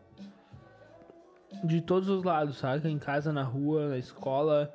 De 1.63 1.81
todos 1.81 2.09
os 2.09 2.23
lados, 2.23 2.57
saca? 2.57 2.89
Em 2.89 2.97
casa, 2.97 3.31
na 3.31 3.43
rua, 3.43 3.89
na 3.89 3.97
escola. 3.97 4.73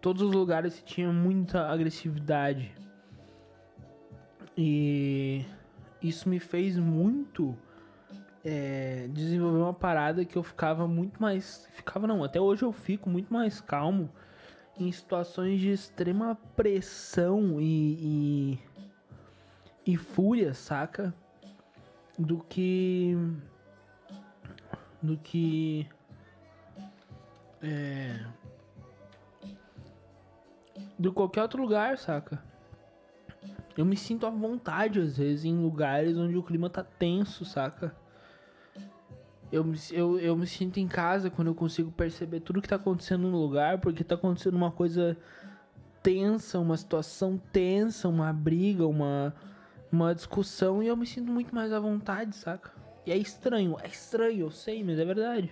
Todos 0.00 0.22
os 0.22 0.32
lugares 0.32 0.74
se 0.74 0.84
tinha 0.84 1.12
muita 1.12 1.68
agressividade. 1.68 2.74
E 4.56 5.44
isso 6.02 6.28
me 6.28 6.38
fez 6.38 6.78
muito 6.78 7.56
é, 8.44 9.08
desenvolver 9.10 9.58
uma 9.58 9.74
parada 9.74 10.24
que 10.24 10.36
eu 10.36 10.42
ficava 10.42 10.86
muito 10.86 11.20
mais. 11.20 11.68
Ficava 11.72 12.06
não, 12.06 12.24
até 12.24 12.40
hoje 12.40 12.62
eu 12.62 12.72
fico 12.72 13.08
muito 13.08 13.32
mais 13.32 13.60
calmo 13.60 14.10
em 14.78 14.90
situações 14.90 15.60
de 15.60 15.70
extrema 15.70 16.36
pressão 16.56 17.60
e, 17.60 18.58
e, 19.86 19.92
e 19.92 19.96
fúria, 19.96 20.54
saca? 20.54 21.14
Do 22.18 22.38
que. 22.38 23.14
Do 25.02 25.16
que. 25.18 25.86
É. 27.62 28.24
Do 30.98 31.12
qualquer 31.12 31.42
outro 31.42 31.62
lugar, 31.62 31.98
saca? 31.98 32.42
Eu 33.76 33.84
me 33.84 33.96
sinto 33.96 34.26
à 34.26 34.30
vontade, 34.30 35.00
às 35.00 35.16
vezes, 35.16 35.44
em 35.44 35.56
lugares 35.56 36.16
onde 36.18 36.36
o 36.36 36.42
clima 36.42 36.68
tá 36.68 36.84
tenso, 36.84 37.44
saca? 37.44 37.94
Eu 39.50 39.64
me, 39.64 39.78
eu, 39.90 40.18
eu 40.18 40.36
me 40.36 40.46
sinto 40.46 40.78
em 40.78 40.86
casa 40.86 41.30
quando 41.30 41.48
eu 41.48 41.54
consigo 41.54 41.90
perceber 41.90 42.40
tudo 42.40 42.60
que 42.60 42.68
tá 42.68 42.76
acontecendo 42.76 43.28
no 43.28 43.38
lugar, 43.38 43.78
porque 43.78 44.04
tá 44.04 44.14
acontecendo 44.14 44.54
uma 44.54 44.70
coisa 44.70 45.16
tensa, 46.02 46.58
uma 46.58 46.76
situação 46.76 47.40
tensa, 47.52 48.08
uma 48.08 48.32
briga, 48.32 48.86
uma, 48.86 49.34
uma 49.90 50.14
discussão, 50.14 50.82
e 50.82 50.86
eu 50.86 50.96
me 50.96 51.06
sinto 51.06 51.32
muito 51.32 51.54
mais 51.54 51.72
à 51.72 51.80
vontade, 51.80 52.36
saca? 52.36 52.70
E 53.06 53.12
é 53.12 53.16
estranho, 53.16 53.76
é 53.82 53.88
estranho, 53.88 54.40
eu 54.40 54.50
sei, 54.50 54.84
mas 54.84 54.98
é 54.98 55.04
verdade. 55.04 55.50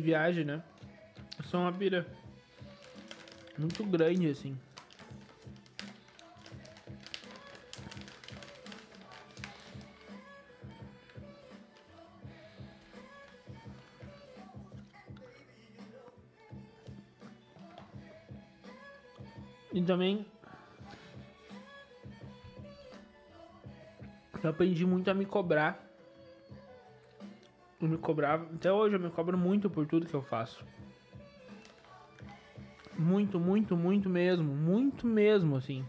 Viagem, 0.00 0.44
né? 0.44 0.62
Eu 1.38 1.44
sou 1.44 1.60
uma 1.60 1.72
pira 1.72 2.06
muito 3.58 3.84
grande, 3.84 4.28
assim. 4.28 4.56
E 19.72 19.82
também 19.82 20.26
eu 24.42 24.50
aprendi 24.50 24.84
muito 24.86 25.10
a 25.10 25.14
me 25.14 25.24
cobrar. 25.24 25.87
Me 27.88 27.96
cobrava, 27.96 28.44
até 28.54 28.70
hoje 28.70 28.96
eu 28.96 29.00
me 29.00 29.08
cobro 29.08 29.38
muito 29.38 29.70
por 29.70 29.86
tudo 29.86 30.06
que 30.06 30.12
eu 30.12 30.20
faço. 30.20 30.62
Muito, 32.98 33.40
muito, 33.40 33.74
muito 33.74 34.10
mesmo, 34.10 34.44
muito 34.44 35.06
mesmo, 35.06 35.56
assim. 35.56 35.82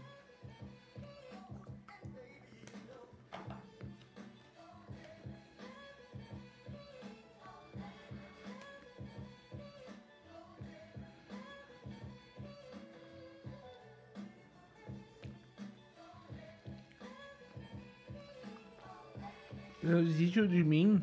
Exijo 19.82 20.48
de 20.48 20.64
mim 20.64 21.02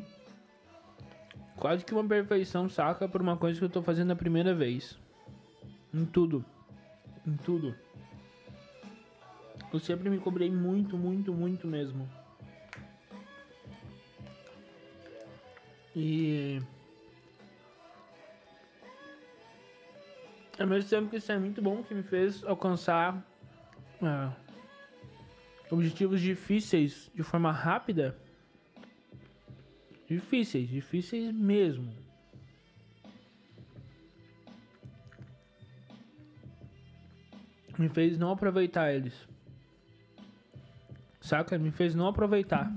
quase 1.68 1.84
que 1.84 1.92
uma 1.92 2.02
perfeição, 2.02 2.66
saca? 2.66 3.06
Por 3.06 3.20
uma 3.20 3.36
coisa 3.36 3.58
que 3.58 3.64
eu 3.66 3.68
tô 3.68 3.82
fazendo 3.82 4.10
a 4.10 4.16
primeira 4.16 4.54
vez. 4.54 4.98
Em 5.92 6.06
tudo. 6.06 6.42
Em 7.26 7.36
tudo. 7.36 7.74
Eu 9.70 9.78
sempre 9.78 10.08
me 10.08 10.18
cobrei 10.18 10.50
muito, 10.50 10.96
muito, 10.96 11.30
muito 11.30 11.66
mesmo. 11.66 12.08
E. 15.94 16.58
Ao 20.58 20.66
mesmo 20.66 20.88
tempo 20.88 21.10
que 21.10 21.16
isso 21.16 21.30
é 21.30 21.38
muito 21.38 21.60
bom, 21.60 21.82
que 21.82 21.94
me 21.94 22.02
fez 22.02 22.42
alcançar 22.44 23.22
ah, 24.02 24.32
objetivos 25.70 26.18
difíceis 26.18 27.10
de 27.14 27.22
forma 27.22 27.52
rápida. 27.52 28.16
Difíceis, 30.08 30.66
difíceis 30.68 31.34
mesmo. 31.34 31.92
Me 37.78 37.90
fez 37.90 38.16
não 38.16 38.30
aproveitar 38.30 38.92
eles. 38.92 39.28
Saca? 41.20 41.58
Me 41.58 41.70
fez 41.70 41.94
não 41.94 42.06
aproveitar. 42.06 42.72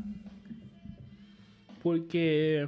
Porque 1.82 2.68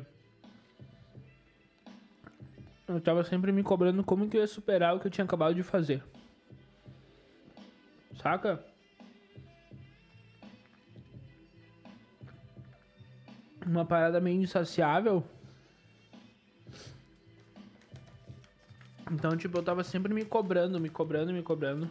eu 2.88 3.02
tava 3.02 3.24
sempre 3.26 3.52
me 3.52 3.64
cobrando 3.64 4.02
como 4.02 4.30
que 4.30 4.38
eu 4.38 4.42
ia 4.42 4.48
superar 4.48 4.96
o 4.96 5.00
que 5.00 5.08
eu 5.08 5.12
tinha 5.12 5.26
acabado 5.26 5.54
de 5.54 5.62
fazer. 5.62 6.02
Saca? 8.16 8.64
Uma 13.66 13.86
parada 13.86 14.20
meio 14.20 14.42
insaciável. 14.42 15.24
Então, 19.12 19.38
tipo, 19.38 19.58
eu 19.58 19.64
tava 19.64 19.84
sempre 19.84 20.14
me 20.14 20.26
cobrando, 20.26 20.80
me 20.80 20.90
cobrando, 20.90 21.32
me 21.32 21.44
cobrando. 21.44 21.90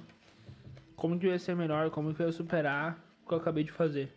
Como 0.97 1.19
que 1.19 1.27
eu 1.27 1.31
ia 1.31 1.39
ser 1.39 1.55
melhor, 1.55 1.91
como 1.91 2.15
que 2.15 2.21
eu 2.21 2.27
ia 2.27 2.33
superar 2.33 2.99
o 3.25 3.29
que 3.29 3.35
eu 3.35 3.39
acabei 3.39 3.65
de 3.65 3.73
fazer. 3.73 4.13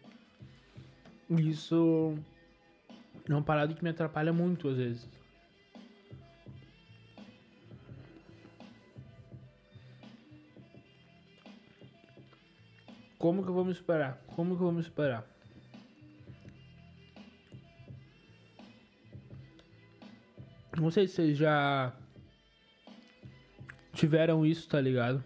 Isso 1.29 2.15
é 3.27 3.33
uma 3.33 3.41
parada 3.41 3.73
que 3.73 3.83
me 3.83 3.89
atrapalha 3.89 4.31
muito 4.33 4.67
às 4.67 4.77
vezes. 4.77 5.09
Como 13.17 13.43
que 13.43 13.49
eu 13.49 13.53
vou 13.53 13.65
me 13.65 13.73
superar? 13.73 14.21
Como 14.35 14.55
que 14.55 14.61
eu 14.61 14.65
vou 14.67 14.71
me 14.71 14.83
superar? 14.83 15.34
Não 20.79 20.91
sei 20.91 21.07
se 21.07 21.15
vocês 21.15 21.37
já 21.37 21.93
tiveram 23.93 24.45
isso, 24.45 24.67
tá 24.67 24.79
ligado? 24.79 25.23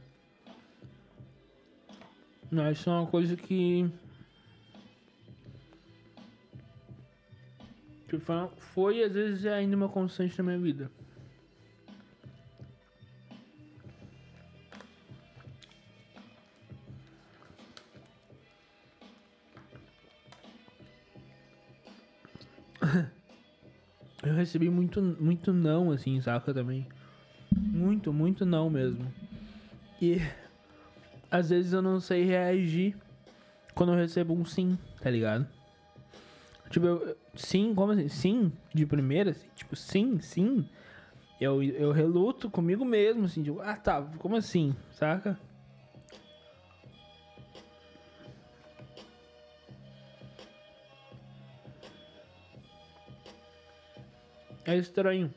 Mas 2.52 2.80
isso 2.80 2.90
é 2.90 2.94
uma 2.94 3.08
coisa 3.08 3.36
que. 3.36 3.90
que 8.08 8.20
foi, 8.20 8.36
foi 8.58 8.98
e 8.98 9.04
às 9.04 9.14
vezes 9.14 9.46
é 9.46 9.54
ainda 9.54 9.76
uma 9.76 9.90
constante 9.90 10.38
na 10.38 10.44
minha 10.44 10.60
vida. 10.60 10.92
Recebi 24.40 24.70
muito, 24.70 25.02
muito 25.02 25.54
não, 25.54 25.92
assim, 25.92 26.20
saca 26.22 26.54
também. 26.54 26.88
Muito, 27.56 28.12
muito 28.12 28.46
não 28.46 28.70
mesmo. 28.70 29.12
E 30.02 30.22
às 31.30 31.50
vezes 31.50 31.74
eu 31.74 31.82
não 31.82 32.00
sei 32.00 32.24
reagir 32.24 32.96
quando 33.76 33.94
eu 33.94 33.98
recebo 33.98 34.34
um 34.34 34.46
sim, 34.46 34.78
tá 35.02 35.10
ligado? 35.10 35.48
Tipo, 36.70 36.86
eu, 36.86 37.18
sim, 37.36 37.74
como 37.74 37.92
assim? 37.92 38.08
Sim, 38.08 38.52
de 38.74 38.86
primeira, 38.86 39.32
assim, 39.32 39.48
tipo, 39.56 39.76
sim, 39.76 40.20
sim. 40.20 40.68
Eu, 41.40 41.64
eu 41.64 41.92
reluto 41.92 42.50
comigo 42.50 42.84
mesmo, 42.84 43.26
assim, 43.26 43.44
tipo, 43.44 43.60
ah 43.62 43.76
tá, 43.76 44.02
como 44.18 44.36
assim, 44.36 44.76
saca? 44.92 45.40
É 54.70 54.78
estranho. 54.78 55.34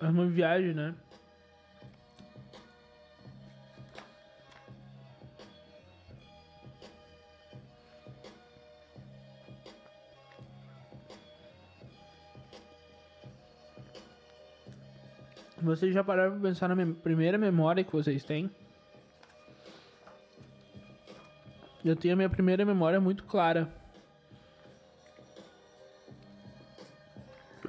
É 0.00 0.06
uma 0.06 0.26
viagem, 0.26 0.72
né? 0.72 0.94
Vocês 15.62 15.92
já 15.92 16.02
pararam 16.02 16.32
pra 16.32 16.48
pensar 16.48 16.74
na 16.74 16.94
primeira 16.94 17.36
memória 17.36 17.84
que 17.84 17.92
vocês 17.92 18.24
têm? 18.24 18.50
Eu 21.84 21.94
tenho 21.94 22.14
a 22.14 22.16
minha 22.16 22.30
primeira 22.30 22.64
memória 22.64 22.98
muito 22.98 23.24
clara. 23.24 23.70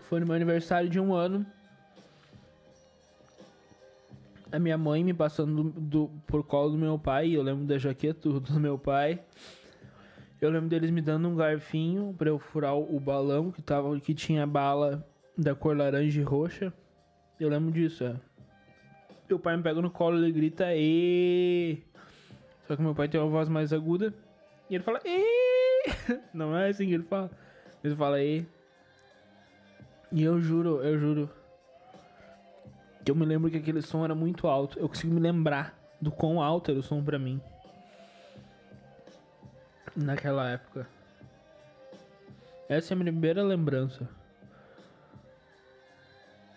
Foi 0.04 0.22
no 0.22 0.26
meu 0.26 0.36
aniversário 0.36 0.90
de 0.90 1.00
um 1.00 1.14
ano. 1.14 1.46
A 4.52 4.60
minha 4.60 4.78
mãe 4.78 5.04
me 5.04 5.14
passando 5.14 5.64
do, 5.64 5.80
do- 5.80 6.12
por 6.28 6.44
colo 6.44 6.72
do 6.72 6.78
meu 6.78 7.00
pai. 7.00 7.32
Eu 7.32 7.42
lembro 7.42 7.66
da 7.66 7.78
jaqueta 7.78 8.30
do, 8.30 8.60
meu 8.60 8.78
pai. 8.78 9.22
Eu 10.42 10.50
lembro 10.50 10.68
deles 10.70 10.90
me 10.90 11.02
dando 11.02 11.28
um 11.30 11.36
garfinho 11.36 12.14
pra 12.18 12.30
eu 12.30 12.38
furar 12.40 12.76
o, 12.76 12.96
o 12.96 13.00
balão 13.00 13.52
que, 13.52 13.62
tava, 13.62 13.98
que 14.00 14.14
tinha 14.14 14.46
bala 14.46 15.08
da 15.38 15.56
cor 15.56 15.78
laranja 15.78 16.20
e 16.20 16.24
roxa. 16.24 16.74
Eu 17.40 17.48
lembro 17.50 17.72
disso, 17.72 18.04
é. 18.04 18.16
Meu 19.30 19.40
pai 19.40 19.56
me 19.56 19.64
pega 19.64 19.82
no 19.82 19.90
colo 19.90 20.18
e 20.20 20.24
ele 20.24 20.32
grita 20.34 20.66
e 20.76 21.82
Só 22.68 22.76
que 22.76 22.82
meu 22.82 22.94
pai 22.94 23.08
tem 23.08 23.22
uma 23.22 23.30
voz 23.30 23.48
mais 23.48 23.72
aguda. 23.72 24.14
E 24.70 24.76
ele 24.76 24.84
fala 24.84 25.00
e 25.06 25.86
Não 26.34 26.58
é 26.58 26.70
assim 26.70 26.88
que 26.88 26.94
ele 26.94 27.04
fala. 27.04 27.32
Ele 27.84 27.96
fala 27.96 28.22
e 28.22 28.46
E 30.12 30.24
eu 30.24 30.42
juro, 30.42 30.82
eu 30.84 31.00
juro. 31.00 31.30
Que 33.04 33.12
eu 33.12 33.16
me 33.16 33.26
lembro 33.26 33.50
que 33.50 33.58
aquele 33.58 33.82
som 33.82 34.04
era 34.04 34.14
muito 34.14 34.48
alto. 34.48 34.78
Eu 34.80 34.88
consigo 34.88 35.14
me 35.14 35.20
lembrar 35.20 35.78
do 36.00 36.12
quão 36.12 36.42
alto 36.42 36.72
era 36.72 36.80
o 36.80 36.84
som 36.84 37.04
pra 37.04 37.18
mim. 37.18 37.42
Naquela 39.96 40.50
época. 40.50 40.88
Essa 42.70 42.94
é 42.94 42.96
a 42.96 42.98
minha 42.98 43.12
primeira 43.12 43.44
lembrança. 43.44 44.08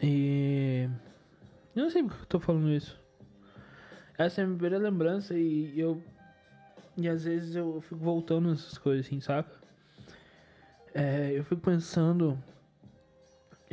E. 0.01 0.89
Eu 1.75 1.83
não 1.83 1.91
sei 1.91 2.03
porque 2.03 2.23
eu 2.23 2.27
tô 2.27 2.39
falando 2.39 2.71
isso. 2.71 3.01
Essa 4.17 4.41
é 4.41 4.45
a 4.45 4.47
minha 4.47 4.59
primeira 4.59 4.79
lembrança 4.79 5.35
e 5.35 5.79
eu. 5.79 6.01
E 6.97 7.09
às 7.09 7.25
vezes 7.25 7.57
eu 7.57 7.81
fico 7.81 7.97
voltando 7.97 8.51
nessas 8.51 8.79
coisas 8.79 9.07
assim, 9.07 9.21
saca? 9.21 9.51
É, 10.95 11.33
eu 11.33 11.43
fico 11.43 11.61
pensando. 11.61 12.39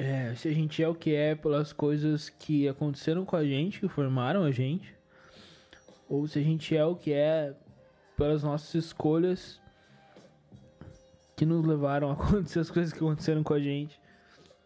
É, 0.04 0.34
se 0.34 0.48
a 0.48 0.52
gente 0.52 0.82
é 0.82 0.88
o 0.88 0.96
que 0.96 1.14
é 1.14 1.36
pelas 1.36 1.72
coisas 1.72 2.28
que 2.28 2.68
aconteceram 2.68 3.24
com 3.24 3.36
a 3.36 3.46
gente, 3.46 3.80
que 3.80 3.88
formaram 3.88 4.44
a 4.44 4.50
gente. 4.50 4.96
Ou 6.10 6.28
se 6.28 6.40
a 6.40 6.42
gente 6.42 6.76
é 6.76 6.84
o 6.84 6.96
que 6.96 7.14
é 7.14 7.54
pelas 8.18 8.42
nossas 8.42 8.74
escolhas 8.74 9.62
que 11.38 11.46
nos 11.46 11.64
levaram 11.64 12.10
a 12.10 12.14
acontecer 12.18 12.62
as 12.62 12.72
coisas 12.72 12.92
que 12.92 12.98
aconteceram 12.98 13.44
com 13.44 13.54
a 13.54 13.60
gente. 13.60 14.02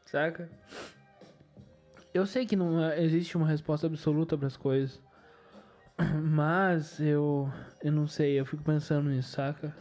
Saca? 0.05 0.49
Eu 2.13 2.25
sei 2.25 2.45
que 2.45 2.55
não 2.55 2.81
é- 2.81 3.03
existe 3.03 3.35
uma 3.35 3.45
resposta 3.45 3.87
absoluta 3.87 4.37
para 4.37 4.47
as 4.47 4.55
coisas. 4.55 5.01
Mas 6.23 6.97
eu. 7.01 7.51
Eu 7.83 7.91
não 7.91 8.07
sei, 8.07 8.39
eu 8.39 8.45
fico 8.45 8.63
pensando 8.63 9.09
nisso, 9.09 9.31
saca? 9.31 9.75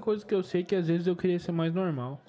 Única 0.00 0.04
coisa 0.04 0.26
que 0.26 0.34
eu 0.34 0.42
sei 0.42 0.62
é 0.62 0.64
que 0.64 0.74
às 0.74 0.88
vezes 0.88 1.06
eu 1.06 1.14
queria 1.14 1.38
ser 1.38 1.52
mais 1.52 1.74
normal. 1.74 2.20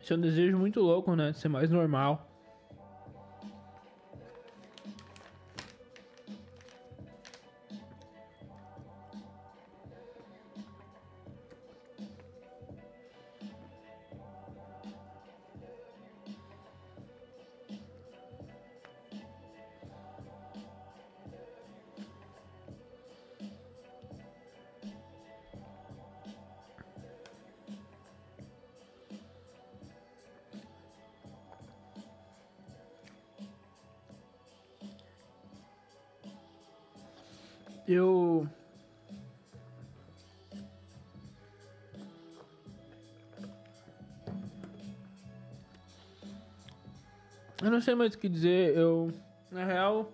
Isso 0.00 0.12
é 0.12 0.16
um 0.16 0.20
desejo 0.20 0.58
muito 0.58 0.80
louco, 0.80 1.14
né? 1.14 1.32
Ser 1.32 1.48
mais 1.48 1.70
normal. 1.70 2.31
Eu. 37.86 38.48
Eu 47.62 47.70
não 47.70 47.80
sei 47.80 47.94
mais 47.94 48.14
o 48.14 48.18
que 48.18 48.28
dizer. 48.28 48.76
Eu. 48.76 49.12
Na 49.50 49.64
real. 49.64 50.12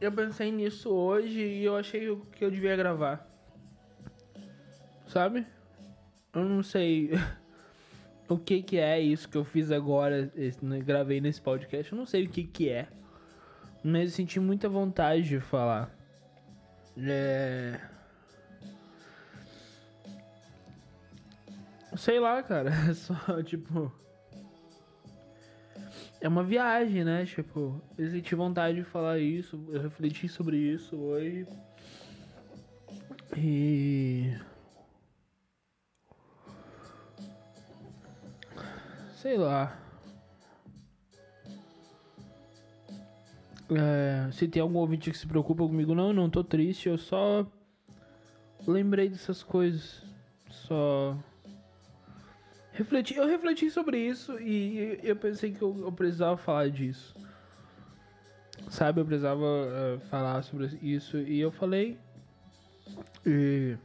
Eu 0.00 0.12
pensei 0.12 0.52
nisso 0.52 0.90
hoje 0.90 1.40
e 1.40 1.64
eu 1.64 1.76
achei 1.76 2.14
que 2.32 2.44
eu 2.44 2.50
devia 2.50 2.76
gravar. 2.76 3.26
Sabe? 5.08 5.46
Eu 6.34 6.44
não 6.44 6.62
sei 6.62 7.10
o 8.28 8.36
que 8.36 8.62
que 8.62 8.78
é 8.78 9.00
isso 9.00 9.28
que 9.28 9.36
eu 9.36 9.44
fiz 9.44 9.70
agora. 9.70 10.30
né, 10.60 10.80
Gravei 10.80 11.20
nesse 11.20 11.40
podcast. 11.40 11.92
Eu 11.92 11.98
não 11.98 12.06
sei 12.06 12.24
o 12.24 12.28
que 12.28 12.44
que 12.44 12.68
é. 12.68 12.88
Mas 13.86 14.10
eu 14.10 14.16
senti 14.16 14.40
muita 14.40 14.68
vontade 14.68 15.22
de 15.22 15.38
falar. 15.38 15.96
É. 16.98 17.80
Sei 21.96 22.18
lá, 22.18 22.42
cara. 22.42 22.70
É 22.90 22.94
só, 22.94 23.40
tipo. 23.44 23.92
É 26.20 26.26
uma 26.26 26.42
viagem, 26.42 27.04
né? 27.04 27.24
Tipo, 27.26 27.80
eu 27.96 28.10
senti 28.10 28.34
vontade 28.34 28.78
de 28.78 28.82
falar 28.82 29.20
isso. 29.20 29.64
Eu 29.68 29.80
refleti 29.80 30.28
sobre 30.28 30.56
isso 30.56 30.96
hoje. 30.96 31.46
E. 33.36 34.36
Sei 39.14 39.36
lá. 39.36 39.85
É, 43.70 44.30
se 44.30 44.46
tem 44.46 44.62
algum 44.62 44.78
ouvinte 44.78 45.10
que 45.10 45.18
se 45.18 45.26
preocupa 45.26 45.66
comigo, 45.66 45.94
não, 45.94 46.12
não 46.12 46.30
tô 46.30 46.44
triste, 46.44 46.88
eu 46.88 46.96
só 46.96 47.46
lembrei 48.66 49.08
dessas 49.08 49.42
coisas. 49.42 50.02
Só 50.50 51.16
refleti, 52.72 53.14
eu 53.14 53.26
refleti 53.26 53.70
sobre 53.70 53.98
isso 53.98 54.38
e 54.38 55.00
eu 55.02 55.16
pensei 55.16 55.50
que 55.50 55.62
eu, 55.62 55.76
eu 55.78 55.92
precisava 55.92 56.36
falar 56.36 56.70
disso. 56.70 57.14
Sabe, 58.68 59.00
eu 59.00 59.04
precisava 59.04 59.44
é, 59.44 59.98
falar 60.08 60.42
sobre 60.42 60.66
isso 60.82 61.18
e 61.18 61.40
eu 61.40 61.50
falei. 61.50 61.98
E 63.24 63.76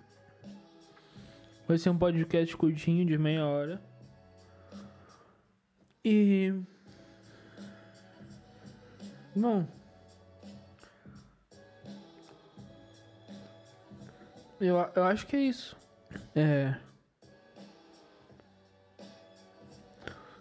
vai 1.68 1.78
ser 1.78 1.90
um 1.90 1.98
podcast 1.98 2.56
curtinho 2.56 3.06
de 3.06 3.18
meia 3.18 3.46
hora. 3.46 3.82
E 6.04 6.54
Bom. 9.36 9.66
Eu, 14.60 14.78
eu 14.96 15.04
acho 15.04 15.26
que 15.26 15.36
é 15.36 15.40
isso. 15.40 15.76
É. 16.36 16.76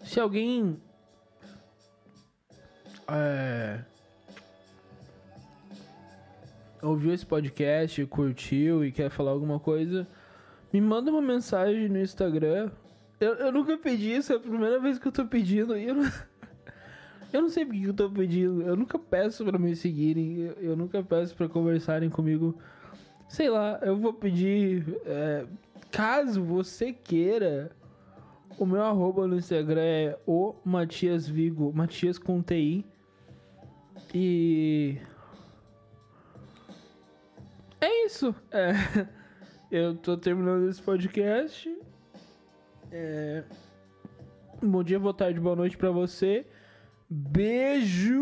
Se 0.04 0.18
alguém. 0.20 0.80
É. 3.08 3.80
Ouviu 6.82 7.12
esse 7.12 7.24
podcast, 7.24 8.04
curtiu 8.06 8.84
e 8.84 8.90
quer 8.90 9.10
falar 9.10 9.30
alguma 9.30 9.60
coisa, 9.60 10.06
me 10.72 10.80
manda 10.80 11.10
uma 11.10 11.22
mensagem 11.22 11.88
no 11.88 12.00
Instagram. 12.00 12.70
Eu, 13.20 13.34
eu 13.34 13.52
nunca 13.52 13.76
pedi 13.76 14.16
isso, 14.16 14.32
é 14.32 14.36
a 14.36 14.40
primeira 14.40 14.80
vez 14.80 14.98
que 14.98 15.06
eu 15.06 15.12
tô 15.12 15.26
pedindo 15.26 15.76
e 15.76 15.88
eu 15.88 15.94
não. 15.94 16.10
Eu 17.32 17.42
não 17.42 17.48
sei 17.48 17.64
porque 17.64 17.80
que 17.80 17.86
eu 17.86 17.94
tô 17.94 18.10
pedindo. 18.10 18.62
Eu 18.62 18.76
nunca 18.76 18.98
peço 18.98 19.44
pra 19.44 19.58
me 19.58 19.74
seguirem. 19.76 20.40
Eu, 20.40 20.52
eu 20.70 20.76
nunca 20.76 21.02
peço 21.02 21.34
pra 21.36 21.48
conversarem 21.48 22.10
comigo. 22.10 22.58
Sei 23.28 23.48
lá, 23.48 23.78
eu 23.82 23.96
vou 23.96 24.12
pedir. 24.12 24.84
é, 25.06 25.46
caso 25.90 26.42
você 26.42 26.92
queira, 26.92 27.70
o 28.58 28.66
meu 28.66 28.82
arroba 28.82 29.26
no 29.26 29.36
Instagram 29.36 29.82
é 29.82 30.18
o 30.26 30.54
Matias 30.64 31.28
Vigo, 31.28 31.72
Matias 31.72 32.18
com 32.18 32.42
TI. 32.42 32.84
E. 34.12 34.98
É 37.80 38.06
isso. 38.06 38.34
É, 38.50 38.72
eu 39.70 39.94
tô 39.94 40.16
terminando 40.16 40.68
esse 40.68 40.82
podcast. 40.82 41.72
É, 42.90 43.44
bom 44.60 44.82
dia, 44.82 44.98
boa 44.98 45.14
tarde, 45.14 45.38
boa 45.38 45.54
noite 45.54 45.78
pra 45.78 45.92
você. 45.92 46.44
Beijo! 47.10 48.20